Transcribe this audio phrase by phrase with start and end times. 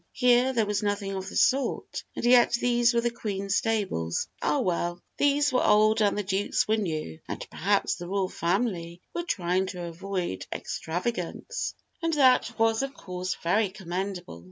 [0.13, 4.27] Here there was nothing of the sort, and yet these were the Queen's stables.
[4.41, 4.99] Ah, well!
[5.19, 9.67] these were old and the Duke's were new, and perhaps the royal family were trying
[9.67, 14.39] to avoid extravagance, and that was of course very commendable.